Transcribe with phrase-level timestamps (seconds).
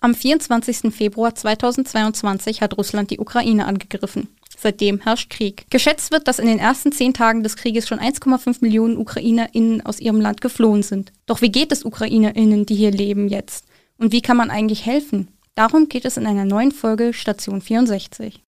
[0.00, 0.94] Am 24.
[0.94, 4.28] Februar 2022 hat Russland die Ukraine angegriffen.
[4.56, 5.66] Seitdem herrscht Krieg.
[5.70, 9.98] Geschätzt wird, dass in den ersten zehn Tagen des Krieges schon 1,5 Millionen UkrainerInnen aus
[9.98, 11.12] ihrem Land geflohen sind.
[11.26, 13.66] Doch wie geht es UkrainerInnen, die hier leben, jetzt?
[13.98, 15.28] Und wie kann man eigentlich helfen?
[15.56, 18.40] Darum geht es in einer neuen Folge Station 64.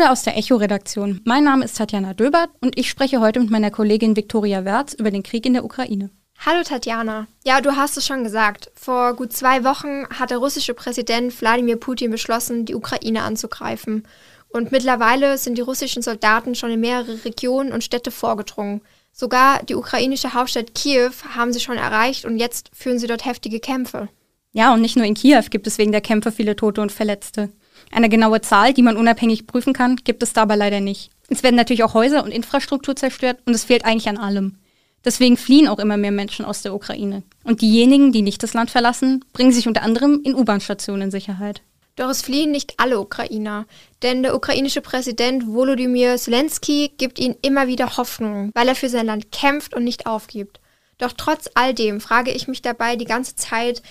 [0.00, 1.20] Gude aus der Echo-Redaktion.
[1.26, 5.10] Mein Name ist Tatjana Döbert und ich spreche heute mit meiner Kollegin Viktoria Wertz über
[5.10, 6.08] den Krieg in der Ukraine.
[6.38, 7.26] Hallo Tatjana.
[7.44, 8.70] Ja, du hast es schon gesagt.
[8.74, 14.04] Vor gut zwei Wochen hat der russische Präsident Wladimir Putin beschlossen, die Ukraine anzugreifen.
[14.48, 18.80] Und mittlerweile sind die russischen Soldaten schon in mehrere Regionen und Städte vorgedrungen.
[19.12, 23.60] Sogar die ukrainische Hauptstadt Kiew haben sie schon erreicht und jetzt führen sie dort heftige
[23.60, 24.08] Kämpfe.
[24.52, 27.50] Ja, und nicht nur in Kiew gibt es wegen der Kämpfe viele Tote und Verletzte.
[27.90, 31.10] Eine genaue Zahl, die man unabhängig prüfen kann, gibt es dabei leider nicht.
[31.28, 34.56] Es werden natürlich auch Häuser und Infrastruktur zerstört und es fehlt eigentlich an allem.
[35.04, 37.22] Deswegen fliehen auch immer mehr Menschen aus der Ukraine.
[37.42, 41.62] Und diejenigen, die nicht das Land verlassen, bringen sich unter anderem in U-Bahn-Stationen in Sicherheit.
[41.96, 43.66] Doch es fliehen nicht alle Ukrainer,
[44.02, 49.06] denn der ukrainische Präsident Volodymyr Zelensky gibt ihnen immer wieder Hoffnung, weil er für sein
[49.06, 50.60] Land kämpft und nicht aufgibt.
[50.98, 53.82] Doch trotz all dem frage ich mich dabei die ganze Zeit,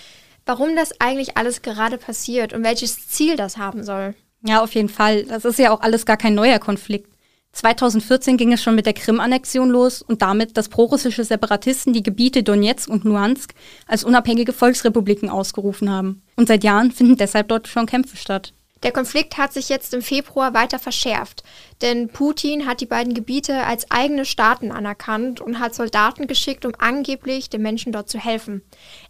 [0.50, 4.14] warum das eigentlich alles gerade passiert und welches Ziel das haben soll.
[4.42, 5.22] Ja, auf jeden Fall.
[5.22, 7.08] Das ist ja auch alles gar kein neuer Konflikt.
[7.52, 12.42] 2014 ging es schon mit der Krim-Annexion los und damit, dass prorussische Separatisten die Gebiete
[12.42, 13.54] Donetsk und Luhansk
[13.86, 16.20] als unabhängige Volksrepubliken ausgerufen haben.
[16.34, 18.52] Und seit Jahren finden deshalb dort schon Kämpfe statt.
[18.82, 21.42] Der Konflikt hat sich jetzt im Februar weiter verschärft,
[21.82, 26.72] denn Putin hat die beiden Gebiete als eigene Staaten anerkannt und hat Soldaten geschickt, um
[26.78, 28.62] angeblich den Menschen dort zu helfen.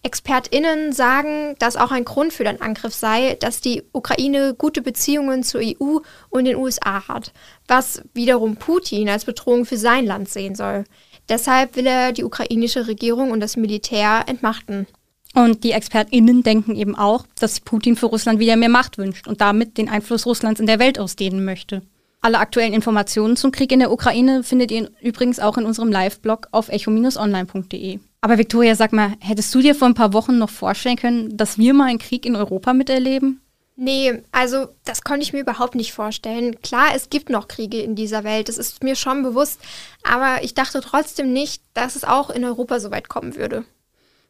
[0.03, 5.45] Expertinnen sagen, dass auch ein Grund für den Angriff sei, dass die Ukraine gute Beziehungen
[5.45, 5.99] zur EU
[6.31, 7.33] und den USA hat,
[7.69, 10.85] was wiederum Putin als Bedrohung für sein Land sehen soll.
[11.29, 14.89] Deshalb will er die ukrainische Regierung und das Militär entmachten.
[15.35, 19.41] Und die ExpertInnen denken eben auch, dass Putin für Russland wieder mehr Macht wünscht und
[19.41, 21.83] damit den Einfluss Russlands in der Welt ausdehnen möchte.
[22.23, 26.49] Alle aktuellen Informationen zum Krieg in der Ukraine findet ihr übrigens auch in unserem Live-Blog
[26.51, 27.99] auf echo-online.de.
[28.21, 31.57] Aber Viktoria, sag mal, hättest du dir vor ein paar Wochen noch vorstellen können, dass
[31.57, 33.41] wir mal einen Krieg in Europa miterleben?
[33.77, 36.61] Nee, also das konnte ich mir überhaupt nicht vorstellen.
[36.61, 39.59] Klar, es gibt noch Kriege in dieser Welt, das ist mir schon bewusst,
[40.03, 43.65] aber ich dachte trotzdem nicht, dass es auch in Europa so weit kommen würde.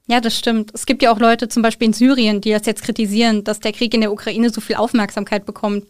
[0.07, 0.73] Ja, das stimmt.
[0.75, 3.73] Es gibt ja auch Leute, zum Beispiel in Syrien, die das jetzt kritisieren, dass der
[3.73, 5.87] Krieg in der Ukraine so viel Aufmerksamkeit bekommt,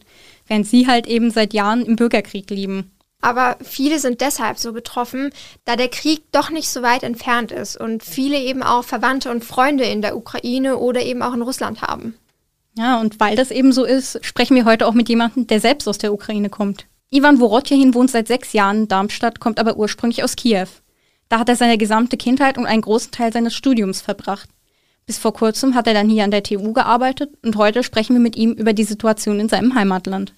[0.47, 2.91] während sie halt eben seit Jahren im Bürgerkrieg leben.
[3.22, 5.31] Aber viele sind deshalb so betroffen,
[5.65, 9.44] da der Krieg doch nicht so weit entfernt ist und viele eben auch Verwandte und
[9.44, 12.15] Freunde in der Ukraine oder eben auch in Russland haben.
[12.78, 15.87] Ja, und weil das eben so ist, sprechen wir heute auch mit jemandem, der selbst
[15.88, 16.87] aus der Ukraine kommt.
[17.10, 20.69] Ivan Worotjahin wohnt seit sechs Jahren in Darmstadt, kommt aber ursprünglich aus Kiew.
[21.31, 24.49] Da hat er seine gesamte Kindheit und einen großen Teil seines Studiums verbracht.
[25.07, 28.21] Bis vor kurzem hat er dann hier an der TU gearbeitet und heute sprechen wir
[28.21, 30.35] mit ihm über die Situation in seinem Heimatland.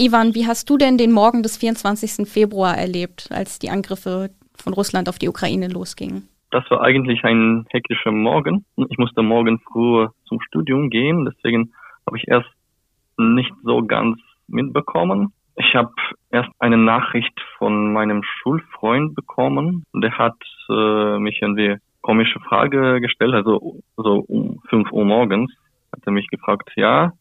[0.00, 2.28] Ivan, wie hast du denn den Morgen des 24.
[2.28, 6.28] Februar erlebt, als die Angriffe von Russland auf die Ukraine losgingen?
[6.50, 8.64] Das war eigentlich ein hektischer Morgen.
[8.90, 11.72] Ich musste morgen früh zum Studium gehen, deswegen
[12.04, 12.50] habe ich erst
[13.16, 15.92] nicht so ganz mitbekommen, ich habe
[16.30, 19.84] erst eine Nachricht von meinem Schulfreund bekommen.
[19.94, 20.36] Der hat
[20.68, 25.52] äh, mich irgendwie komische Frage gestellt, also so um 5 Uhr morgens
[25.92, 27.12] hat er mich gefragt, ja,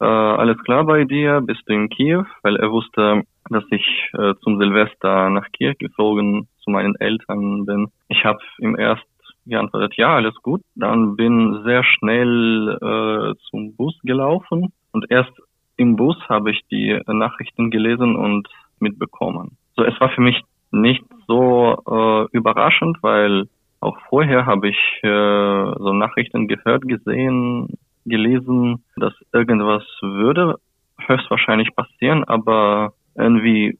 [0.00, 2.24] äh, alles klar bei dir, bist du in Kiew?
[2.42, 7.88] Weil er wusste, dass ich äh, zum Silvester nach Kiew geflogen zu meinen Eltern bin.
[8.08, 9.06] Ich habe ihm erst
[9.46, 10.60] geantwortet, ja, alles gut.
[10.74, 15.32] Dann bin sehr schnell äh, zum Bus gelaufen und erst
[15.78, 18.48] im Bus habe ich die Nachrichten gelesen und
[18.80, 19.56] mitbekommen.
[19.76, 23.48] So, es war für mich nicht so äh, überraschend, weil
[23.80, 25.08] auch vorher habe ich äh,
[25.78, 30.56] so Nachrichten gehört, gesehen, gelesen, dass irgendwas würde
[31.06, 33.78] höchstwahrscheinlich passieren, aber irgendwie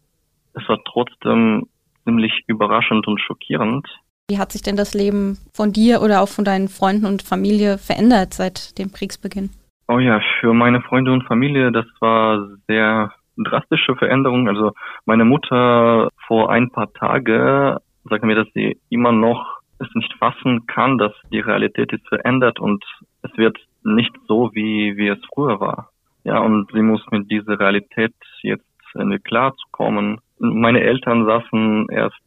[0.54, 1.66] es war trotzdem
[2.04, 3.86] ziemlich überraschend und schockierend.
[4.30, 7.78] Wie hat sich denn das Leben von dir oder auch von deinen Freunden und Familie
[7.78, 9.50] verändert seit dem Kriegsbeginn?
[9.90, 14.46] Oh ja, für meine Freunde und Familie, das war sehr drastische Veränderung.
[14.46, 14.72] Also
[15.06, 20.66] meine Mutter vor ein paar Tage sagte mir, dass sie immer noch es nicht fassen
[20.66, 22.84] kann, dass die Realität ist verändert und
[23.22, 25.88] es wird nicht so, wie, wie es früher war.
[26.24, 28.12] Ja, und sie muss mit dieser Realität
[28.42, 30.20] jetzt irgendwie klar zu kommen.
[30.38, 32.20] Meine Eltern saßen erst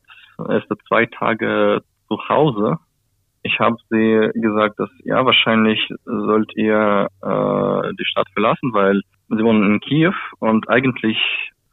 [0.50, 2.80] erste zwei Tage zu Hause
[3.44, 9.44] ich habe sie gesagt, dass ja wahrscheinlich sollt ihr äh, die Stadt verlassen, weil sie
[9.44, 11.18] wohnen in Kiew und eigentlich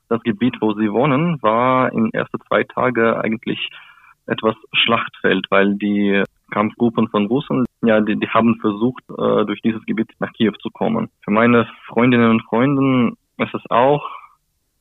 [0.09, 3.69] das Gebiet, wo sie wohnen, war in ersten zwei Tage eigentlich
[4.26, 9.85] etwas Schlachtfeld, weil die Kampfgruppen von Russen, ja, die, die haben versucht, äh, durch dieses
[9.85, 11.11] Gebiet nach Kiew zu kommen.
[11.23, 14.09] Für meine Freundinnen und Freunde ist es auch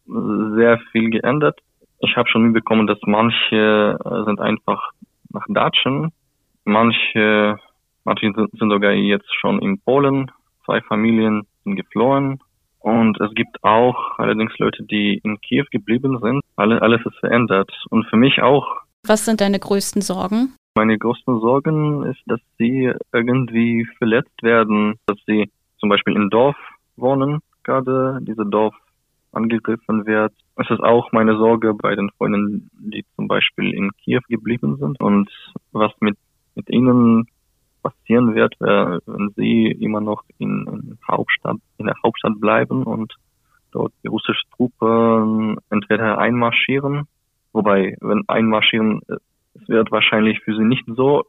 [0.05, 1.59] sehr viel geändert.
[1.99, 4.91] Ich habe schon mitbekommen, dass manche äh, sind einfach
[5.31, 6.11] nach Datschen,
[6.67, 7.57] manche,
[8.03, 10.31] manche sind sogar jetzt schon in Polen,
[10.65, 12.39] zwei Familien sind geflohen
[12.79, 16.41] und es gibt auch allerdings Leute, die in Kiew geblieben sind.
[16.55, 18.67] Alle, alles ist verändert und für mich auch.
[19.05, 20.53] Was sind deine größten Sorgen?
[20.75, 25.49] Meine größten Sorgen ist, dass sie irgendwie verletzt werden, dass sie
[25.79, 26.55] zum Beispiel im Dorf
[26.97, 28.75] wohnen, gerade diese Dorf
[29.31, 30.33] angegriffen wird.
[30.55, 34.99] Es ist auch meine Sorge bei den Freunden, die zum Beispiel in Kiew geblieben sind
[34.99, 35.29] und
[35.71, 36.17] was mit,
[36.57, 37.27] mit ihnen
[37.83, 43.13] passieren wird, wenn sie immer noch in, in, Hauptstadt, in der Hauptstadt bleiben und
[43.71, 47.07] dort die russische Truppen entweder einmarschieren,
[47.53, 51.23] wobei, wenn einmarschieren, es wird wahrscheinlich für sie nicht so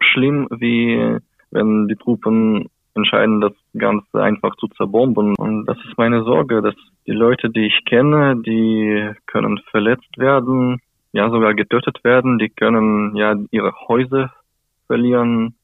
[0.00, 1.18] schlimm, wie
[1.50, 5.34] wenn die Truppen entscheiden, das Ganze einfach zu zerbomben.
[5.36, 6.74] Und das ist meine Sorge, dass
[7.06, 10.80] die Leute, die ich kenne, die können verletzt werden,
[11.12, 14.30] ja sogar getötet werden, die können ja ihre Häuser
[14.90, 15.54] verlieren.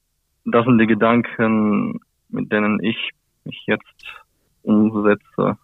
[0.45, 3.11] Das sind die Gedanken, mit denen ich
[3.45, 4.03] mich jetzt
[4.63, 5.59] umsetze.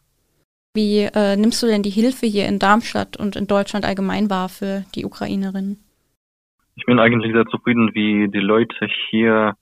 [0.75, 4.49] Wie äh, nimmst du denn die Hilfe hier in Darmstadt und in Deutschland allgemein wahr
[4.49, 5.79] für die Ukrainerinnen?
[6.75, 9.55] Ich bin eigentlich sehr zufrieden, wie die Leute hier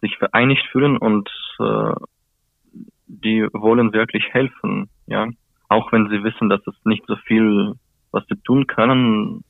[0.00, 1.28] sich vereinigt fühlen und
[1.58, 1.94] äh,
[3.06, 5.28] die wollen wirklich helfen, ja.
[5.68, 7.74] Auch wenn sie wissen, dass es nicht so viel,
[8.12, 9.42] was sie tun können,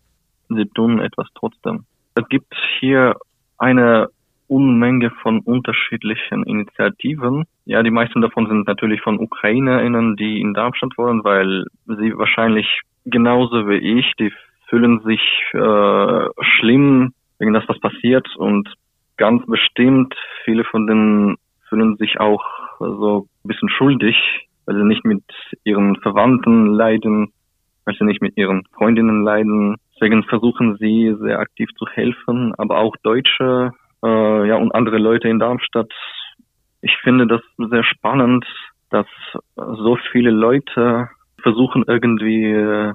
[0.49, 1.85] sie tun etwas trotzdem.
[2.17, 3.15] Es gibt hier
[3.59, 4.09] eine
[4.49, 7.45] Unmenge von unterschiedlichen Initiativen.
[7.67, 12.81] Ja, die meisten davon sind natürlich von UkrainerInnen, die in Darmstadt wohnen, weil sie wahrscheinlich
[13.05, 14.33] genauso wie ich, die
[14.69, 15.21] fühlen sich
[15.53, 18.73] äh, schlimm wegen das, was passiert und
[19.19, 20.15] ganz bestimmt,
[20.45, 21.37] viele von denen
[21.69, 22.45] fühlen sich auch
[22.79, 24.17] so ein bisschen schuldig,
[24.65, 25.23] weil sie nicht mit
[25.65, 27.33] ihren Verwandten leiden,
[27.85, 29.77] weil sie nicht mit ihren Freundinnen leiden.
[29.97, 33.73] Deswegen versuchen sie sehr aktiv zu helfen, aber auch Deutsche
[34.05, 35.91] äh, ja und andere Leute in Darmstadt.
[36.83, 37.41] Ich finde das
[37.71, 38.45] sehr spannend,
[38.91, 39.07] dass
[39.57, 41.09] so viele Leute
[41.41, 42.95] versuchen irgendwie äh,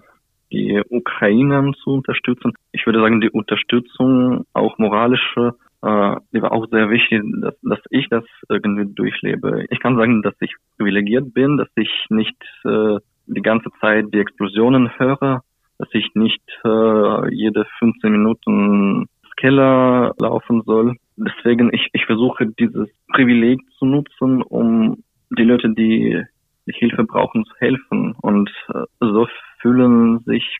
[0.51, 2.53] die Ukrainer zu unterstützen.
[2.71, 7.79] Ich würde sagen, die Unterstützung, auch moralische, äh, die war auch sehr wichtig, dass, dass
[7.89, 9.65] ich das irgendwie durchlebe.
[9.69, 14.19] Ich kann sagen, dass ich privilegiert bin, dass ich nicht äh, die ganze Zeit die
[14.19, 15.41] Explosionen höre,
[15.81, 20.95] dass ich nicht äh, jede 15 Minuten Keller laufen soll.
[21.15, 26.23] Deswegen, ich, ich versuche dieses Privileg zu nutzen, um die Leute, die
[26.67, 28.13] die Hilfe brauchen, zu helfen.
[28.21, 29.27] Und äh, so
[29.59, 30.59] fühlen sich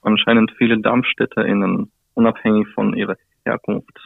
[0.00, 3.98] anscheinend viele DarmstädterInnen unabhängig von ihrer Herkunft.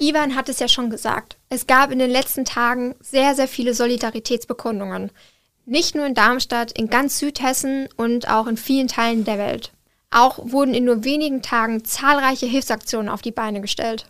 [0.00, 1.38] Ivan hat es ja schon gesagt.
[1.50, 5.12] Es gab in den letzten Tagen sehr, sehr viele Solidaritätsbekundungen.
[5.66, 9.72] Nicht nur in Darmstadt, in ganz Südhessen und auch in vielen Teilen der Welt.
[10.10, 14.06] Auch wurden in nur wenigen Tagen zahlreiche Hilfsaktionen auf die Beine gestellt.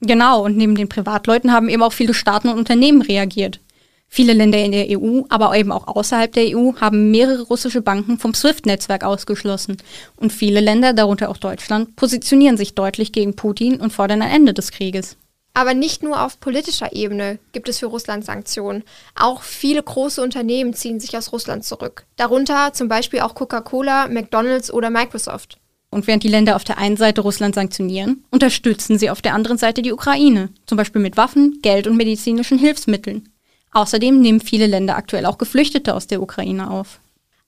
[0.00, 3.60] Genau, und neben den Privatleuten haben eben auch viele Staaten und Unternehmen reagiert.
[4.08, 8.18] Viele Länder in der EU, aber eben auch außerhalb der EU, haben mehrere russische Banken
[8.18, 9.78] vom SWIFT-Netzwerk ausgeschlossen.
[10.16, 14.54] Und viele Länder, darunter auch Deutschland, positionieren sich deutlich gegen Putin und fordern ein Ende
[14.54, 15.16] des Krieges.
[15.56, 18.84] Aber nicht nur auf politischer Ebene gibt es für Russland Sanktionen.
[19.18, 22.04] Auch viele große Unternehmen ziehen sich aus Russland zurück.
[22.16, 25.56] Darunter zum Beispiel auch Coca-Cola, McDonald's oder Microsoft.
[25.88, 29.56] Und während die Länder auf der einen Seite Russland sanktionieren, unterstützen sie auf der anderen
[29.56, 33.30] Seite die Ukraine, zum Beispiel mit Waffen, Geld und medizinischen Hilfsmitteln.
[33.72, 37.00] Außerdem nehmen viele Länder aktuell auch Geflüchtete aus der Ukraine auf.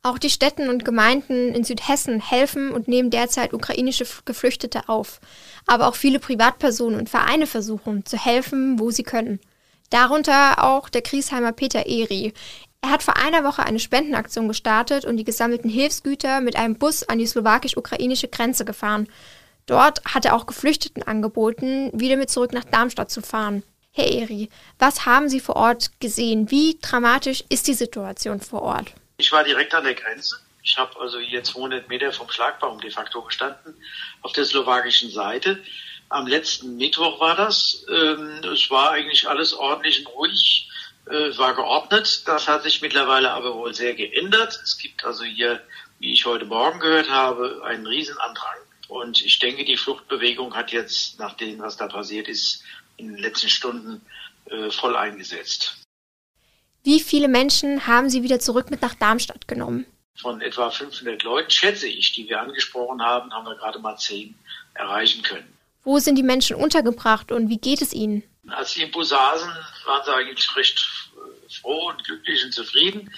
[0.03, 5.21] Auch die Städten und Gemeinden in Südhessen helfen und nehmen derzeit ukrainische Geflüchtete auf.
[5.67, 9.41] Aber auch viele Privatpersonen und Vereine versuchen zu helfen, wo sie können.
[9.91, 12.33] Darunter auch der Kriesheimer Peter Eri.
[12.81, 17.03] Er hat vor einer Woche eine Spendenaktion gestartet und die gesammelten Hilfsgüter mit einem Bus
[17.03, 19.09] an die slowakisch-ukrainische Grenze gefahren.
[19.67, 23.65] Dort hat er auch Geflüchteten angeboten, wieder mit zurück nach Darmstadt zu fahren.
[23.91, 26.51] Herr Eri, was haben Sie vor Ort gesehen?
[26.53, 28.95] Wie dramatisch ist die Situation vor Ort?
[29.21, 30.39] Ich war direkt an der Grenze.
[30.63, 33.75] Ich habe also hier 200 Meter vom Schlagbaum de facto gestanden,
[34.23, 35.61] auf der slowakischen Seite.
[36.09, 37.85] Am letzten Mittwoch war das.
[37.91, 40.71] Ähm, es war eigentlich alles ordentlich und ruhig,
[41.07, 42.29] äh, war geordnet.
[42.29, 44.61] Das hat sich mittlerweile aber wohl sehr geändert.
[44.63, 45.67] Es gibt also hier,
[45.99, 48.59] wie ich heute Morgen gehört habe, einen Riesenandrang.
[48.87, 52.63] Und ich denke, die Fluchtbewegung hat jetzt, nach dem, was da passiert ist,
[52.97, 54.01] in den letzten Stunden
[54.45, 55.88] äh, voll eingesetzt.
[56.85, 59.87] Wie viele Menschen haben Sie wieder zurück mit nach Darmstadt genommen?
[60.17, 64.35] Von etwa 500 Leuten, schätze ich, die wir angesprochen haben, haben wir gerade mal 10
[64.75, 65.53] erreichen können.
[65.85, 68.23] Wo sind die Menschen untergebracht und wie geht es ihnen?
[68.49, 69.49] Als sie im Bus saßen,
[69.87, 70.87] waren sie eigentlich recht
[71.49, 73.11] froh und glücklich und zufrieden.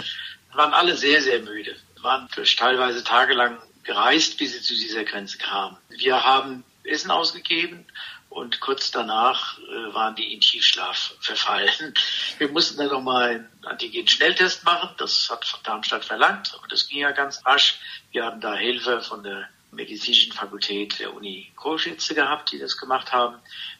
[0.52, 1.74] Waren alle sehr, sehr müde.
[2.02, 5.76] Waren teilweise tagelang gereist, bis sie zu dieser Grenze kamen.
[5.88, 7.86] Wir haben Essen ausgegeben
[8.30, 11.92] und kurz danach äh, waren die in Tiefschlaf verfallen.
[12.38, 14.90] Wir mussten dann nochmal einen Antigen-Schnelltest machen.
[14.98, 17.80] Das hat Darmstadt verlangt, aber das ging ja ganz rasch.
[18.12, 23.12] Wir hatten da Hilfe von der medizinischen Fakultät der Uni Koschitze gehabt, die das gemacht
[23.12, 23.36] haben.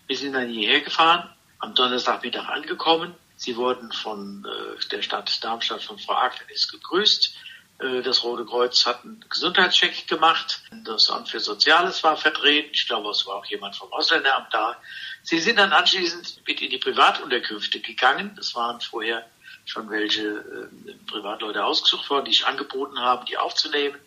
[0.08, 3.14] Wir sind dann hierher gefahren, am Donnerstagmittag angekommen.
[3.36, 7.34] Sie wurden von äh, der Stadt Darmstadt von Frau Agnes gegrüßt.
[7.80, 10.62] Äh, das Rote Kreuz hat einen Gesundheitscheck gemacht.
[10.84, 12.70] Das Amt für Soziales war vertreten.
[12.72, 14.76] Ich glaube, es war auch jemand vom Ausländeramt da.
[15.22, 18.34] Sie sind dann anschließend mit in die Privatunterkünfte gegangen.
[18.36, 19.26] Das waren vorher
[19.64, 23.98] schon welche äh, Privatleute ausgesucht worden, die ich angeboten haben, die aufzunehmen.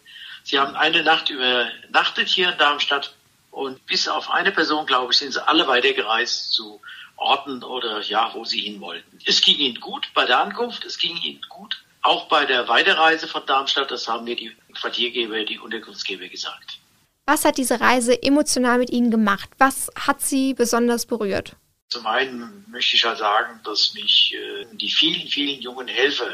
[0.43, 3.13] Sie haben eine Nacht übernachtet hier in Darmstadt
[3.51, 6.81] und bis auf eine Person, glaube ich, sind sie alle weitergereist zu
[7.15, 9.19] Orten oder ja, wo sie hin wollten.
[9.25, 13.27] Es ging ihnen gut bei der Ankunft, es ging ihnen gut auch bei der Weiterreise
[13.27, 13.89] von Darmstadt.
[13.89, 16.79] Das haben mir die Quartiergeber, die Unterkunftsgeber gesagt.
[17.25, 19.49] Was hat diese Reise emotional mit Ihnen gemacht?
[19.57, 21.55] Was hat Sie besonders berührt?
[21.89, 26.33] Zum einen möchte ich ja sagen, dass mich äh, die vielen, vielen jungen Helfer,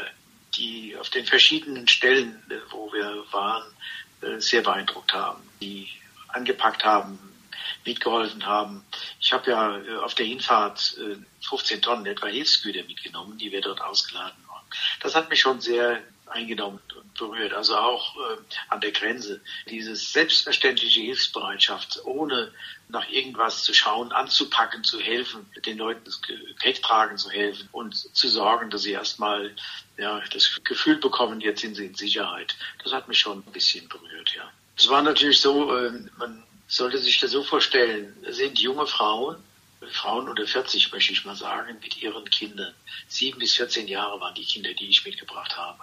[0.56, 3.62] die auf den verschiedenen Stellen, äh, wo wir waren,
[4.22, 5.88] äh, sehr beeindruckt haben, die
[6.28, 7.18] angepackt haben,
[7.84, 8.84] mitgeholfen haben.
[9.20, 10.96] Ich habe ja auf der Hinfahrt
[11.48, 14.49] 15 Tonnen etwa Hilfsgüter mitgenommen, die wir dort ausgeladen haben.
[15.00, 16.00] Das hat mich schon sehr
[16.30, 17.52] eingenommen und berührt.
[17.52, 18.36] Also auch äh,
[18.68, 19.40] an der Grenze.
[19.68, 22.52] Diese selbstverständliche Hilfsbereitschaft, ohne
[22.88, 27.94] nach irgendwas zu schauen, anzupacken, zu helfen, den Leuten das Gepäck tragen zu helfen und
[27.94, 29.54] zu sorgen, dass sie erstmal
[29.96, 32.56] ja, das Gefühl bekommen, jetzt sind sie in Sicherheit.
[32.82, 34.50] Das hat mich schon ein bisschen berührt, ja.
[34.76, 39.36] Es war natürlich so, äh, man sollte sich das so vorstellen, es sind junge Frauen,
[39.88, 42.74] Frauen unter 40, möchte ich mal sagen, mit ihren Kindern.
[43.08, 45.78] Sieben bis 14 Jahre waren die Kinder, die ich mitgebracht habe.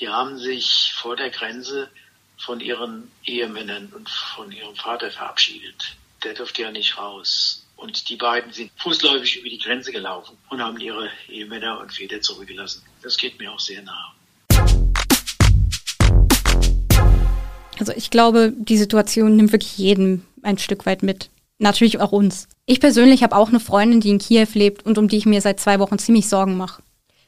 [0.00, 1.90] Die haben sich vor der Grenze
[2.38, 5.96] von ihren Ehemännern und von ihrem Vater verabschiedet.
[6.24, 7.62] Der durfte ja nicht raus.
[7.76, 12.22] Und die beiden sind fußläufig über die Grenze gelaufen und haben ihre Ehemänner und Väter
[12.22, 12.82] zurückgelassen.
[13.02, 14.12] Das geht mir auch sehr nahe.
[17.78, 21.28] Also ich glaube, die Situation nimmt wirklich jeden ein Stück weit mit.
[21.58, 22.48] Natürlich auch uns.
[22.66, 25.40] Ich persönlich habe auch eine Freundin, die in Kiew lebt und um die ich mir
[25.40, 26.82] seit zwei Wochen ziemlich Sorgen mache.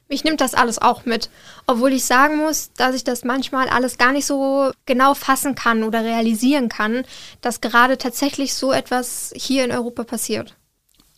[0.08, 1.30] Mich nimmt das alles auch mit,
[1.66, 5.82] obwohl ich sagen muss, dass ich das manchmal alles gar nicht so genau fassen kann
[5.84, 7.04] oder realisieren kann,
[7.40, 10.54] dass gerade tatsächlich so etwas hier in Europa passiert.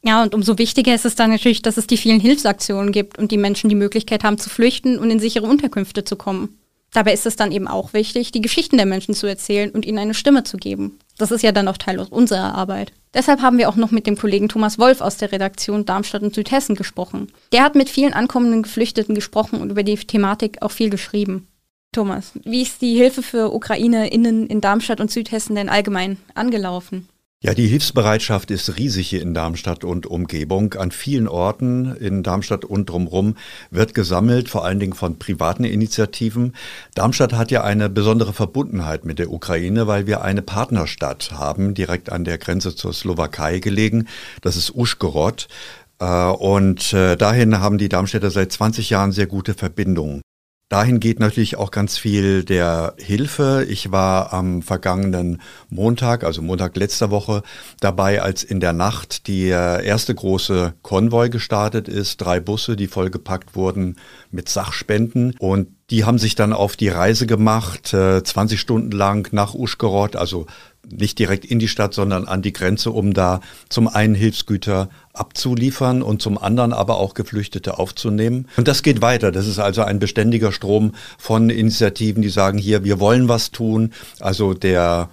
[0.02, 3.30] Ja, und umso wichtiger ist es dann natürlich, dass es die vielen Hilfsaktionen gibt und
[3.30, 6.58] die Menschen die Möglichkeit haben zu flüchten und in sichere Unterkünfte zu kommen.
[6.92, 9.98] Dabei ist es dann eben auch wichtig, die Geschichten der Menschen zu erzählen und ihnen
[9.98, 10.98] eine Stimme zu geben.
[11.16, 12.92] Das ist ja dann auch Teil unserer Arbeit.
[13.12, 16.34] Deshalb haben wir auch noch mit dem Kollegen Thomas Wolf aus der Redaktion Darmstadt und
[16.34, 17.32] Südhessen gesprochen.
[17.52, 21.48] Der hat mit vielen ankommenden Geflüchteten gesprochen und über die Thematik auch viel geschrieben.
[21.92, 27.08] Thomas, wie ist die Hilfe für UkrainerInnen in Darmstadt und Südhessen denn allgemein angelaufen?
[27.42, 30.74] Ja, die Hilfsbereitschaft ist riesig hier in Darmstadt und Umgebung.
[30.74, 33.34] An vielen Orten in Darmstadt und drumherum
[33.70, 36.54] wird gesammelt, vor allen Dingen von privaten Initiativen.
[36.94, 42.12] Darmstadt hat ja eine besondere Verbundenheit mit der Ukraine, weil wir eine Partnerstadt haben, direkt
[42.12, 44.06] an der Grenze zur Slowakei gelegen.
[44.42, 45.48] Das ist Uschgorod.
[45.98, 50.20] Äh, und äh, dahin haben die Darmstädter seit 20 Jahren sehr gute Verbindungen.
[50.70, 53.66] Dahin geht natürlich auch ganz viel der Hilfe.
[53.68, 57.42] Ich war am vergangenen Montag, also Montag letzter Woche,
[57.80, 62.18] dabei, als in der Nacht die erste große Konvoi gestartet ist.
[62.18, 63.96] Drei Busse, die vollgepackt wurden
[64.30, 65.34] mit Sachspenden.
[65.40, 70.16] Und die haben sich dann auf die Reise gemacht, 20 äh, Stunden lang nach Uschgorod,
[70.16, 70.46] also
[70.88, 76.02] nicht direkt in die Stadt, sondern an die Grenze, um da zum einen Hilfsgüter abzuliefern
[76.02, 78.48] und zum anderen aber auch Geflüchtete aufzunehmen.
[78.56, 79.30] Und das geht weiter.
[79.30, 83.92] Das ist also ein beständiger Strom von Initiativen, die sagen, hier, wir wollen was tun.
[84.20, 85.10] Also der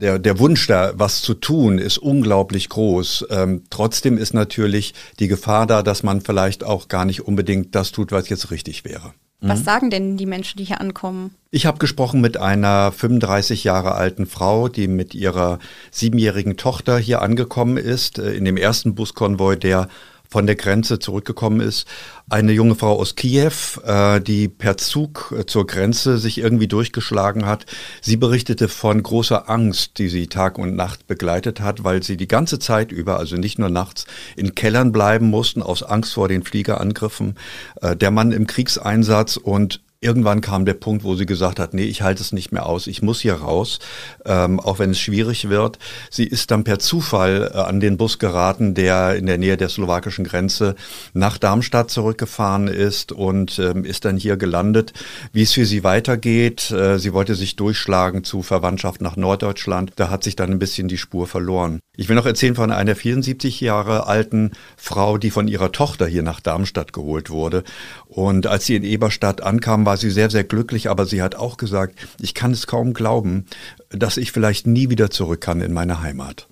[0.00, 3.26] der, der Wunsch da, was zu tun, ist unglaublich groß.
[3.30, 7.92] Ähm, trotzdem ist natürlich die Gefahr da, dass man vielleicht auch gar nicht unbedingt das
[7.92, 9.12] tut, was jetzt richtig wäre.
[9.40, 9.64] Was mhm.
[9.64, 11.34] sagen denn die Menschen, die hier ankommen?
[11.50, 15.58] Ich habe gesprochen mit einer 35 Jahre alten Frau, die mit ihrer
[15.90, 19.88] siebenjährigen Tochter hier angekommen ist, äh, in dem ersten Buskonvoi, der
[20.30, 21.86] von der Grenze zurückgekommen ist.
[22.28, 27.46] Eine junge Frau aus Kiew, äh, die per Zug äh, zur Grenze sich irgendwie durchgeschlagen
[27.46, 27.66] hat.
[28.00, 32.28] Sie berichtete von großer Angst, die sie Tag und Nacht begleitet hat, weil sie die
[32.28, 34.06] ganze Zeit über, also nicht nur nachts,
[34.36, 37.36] in Kellern bleiben mussten aus Angst vor den Fliegerangriffen.
[37.82, 41.84] Äh, der Mann im Kriegseinsatz und Irgendwann kam der Punkt, wo sie gesagt hat, nee,
[41.84, 43.80] ich halte es nicht mehr aus, ich muss hier raus,
[44.24, 45.78] ähm, auch wenn es schwierig wird.
[46.08, 49.68] Sie ist dann per Zufall äh, an den Bus geraten, der in der Nähe der
[49.68, 50.74] slowakischen Grenze
[51.12, 54.94] nach Darmstadt zurückgefahren ist und ähm, ist dann hier gelandet.
[55.34, 60.08] Wie es für sie weitergeht, äh, sie wollte sich durchschlagen zu Verwandtschaft nach Norddeutschland, da
[60.08, 61.80] hat sich dann ein bisschen die Spur verloren.
[61.94, 66.22] Ich will noch erzählen von einer 74 Jahre alten Frau, die von ihrer Tochter hier
[66.22, 67.64] nach Darmstadt geholt wurde.
[68.06, 71.56] Und als sie in Eberstadt ankam, war sie sehr, sehr glücklich, aber sie hat auch
[71.56, 73.46] gesagt, ich kann es kaum glauben,
[73.88, 76.46] dass ich vielleicht nie wieder zurück kann in meine Heimat.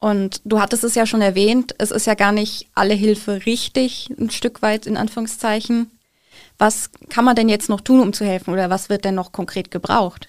[0.00, 4.12] Und du hattest es ja schon erwähnt, es ist ja gar nicht alle Hilfe richtig,
[4.18, 5.92] ein Stück weit in Anführungszeichen.
[6.58, 9.30] Was kann man denn jetzt noch tun, um zu helfen oder was wird denn noch
[9.30, 10.26] konkret gebraucht?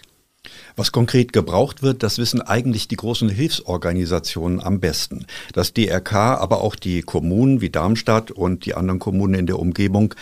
[0.76, 5.26] Was konkret gebraucht wird, das wissen eigentlich die großen Hilfsorganisationen am besten.
[5.54, 10.16] Das DRK, aber auch die Kommunen wie Darmstadt und die anderen Kommunen in der Umgebung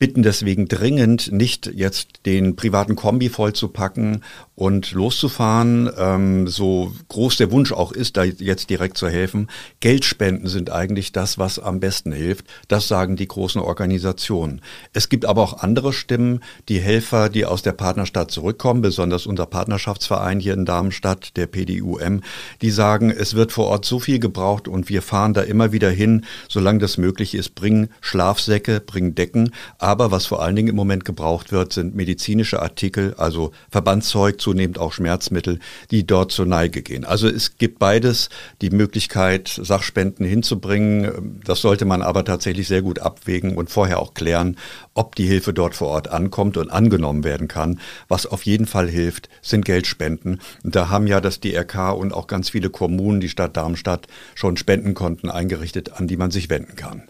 [0.00, 7.52] bitten deswegen dringend, nicht jetzt den privaten Kombi vollzupacken und loszufahren, ähm, so groß der
[7.52, 9.48] Wunsch auch ist, da jetzt direkt zu helfen.
[9.80, 12.46] Geldspenden sind eigentlich das, was am besten hilft.
[12.66, 14.62] Das sagen die großen Organisationen.
[14.94, 16.40] Es gibt aber auch andere Stimmen,
[16.70, 22.22] die Helfer, die aus der Partnerstadt zurückkommen, besonders unser Partnerschaftsverein hier in Darmstadt, der PDUM,
[22.62, 25.90] die sagen, es wird vor Ort so viel gebraucht und wir fahren da immer wieder
[25.90, 29.52] hin, solange das möglich ist, bringen Schlafsäcke, bringen Decken,
[29.90, 34.78] aber was vor allen Dingen im Moment gebraucht wird, sind medizinische Artikel, also Verbandszeug, zunehmend
[34.78, 35.58] auch Schmerzmittel,
[35.90, 37.04] die dort zur Neige gehen.
[37.04, 38.28] Also es gibt beides,
[38.60, 41.40] die Möglichkeit, Sachspenden hinzubringen.
[41.44, 44.56] Das sollte man aber tatsächlich sehr gut abwägen und vorher auch klären,
[44.94, 47.80] ob die Hilfe dort vor Ort ankommt und angenommen werden kann.
[48.06, 50.40] Was auf jeden Fall hilft, sind Geldspenden.
[50.62, 54.06] Und da haben ja das DRK und auch ganz viele Kommunen, die Stadt Darmstadt,
[54.36, 57.08] schon Spendenkonten eingerichtet, an die man sich wenden kann.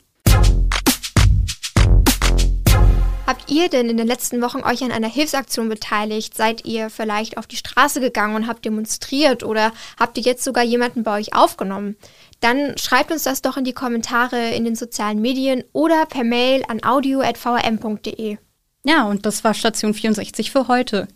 [3.30, 6.36] Habt ihr denn in den letzten Wochen euch an einer Hilfsaktion beteiligt?
[6.36, 10.64] Seid ihr vielleicht auf die Straße gegangen und habt demonstriert oder habt ihr jetzt sogar
[10.64, 11.94] jemanden bei euch aufgenommen?
[12.40, 16.64] Dann schreibt uns das doch in die Kommentare in den sozialen Medien oder per Mail
[16.66, 18.38] an audio.vrm.de.
[18.82, 21.06] Ja, und das war Station 64 für heute.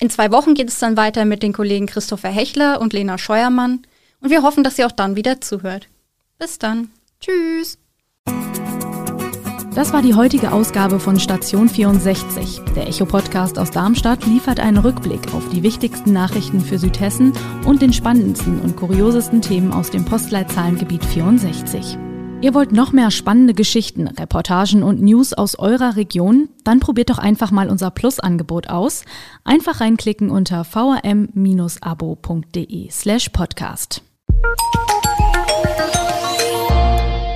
[0.00, 3.86] In zwei Wochen geht es dann weiter mit den Kollegen Christopher Hechler und Lena Scheuermann
[4.20, 5.88] und wir hoffen, dass ihr auch dann wieder zuhört.
[6.38, 6.90] Bis dann.
[7.20, 7.78] Tschüss.
[9.74, 12.60] Das war die heutige Ausgabe von Station 64.
[12.76, 17.32] Der Echo-Podcast aus Darmstadt liefert einen Rückblick auf die wichtigsten Nachrichten für Südhessen
[17.66, 21.98] und den spannendsten und kuriosesten Themen aus dem Postleitzahlengebiet 64.
[22.40, 26.50] Ihr wollt noch mehr spannende Geschichten, Reportagen und News aus eurer Region?
[26.62, 29.04] Dann probiert doch einfach mal unser Plus-Angebot aus.
[29.42, 31.80] Einfach reinklicken unter vrm-abo.de
[32.92, 34.02] slash podcast.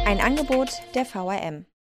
[0.06, 1.64] Ein Angebot der VRM.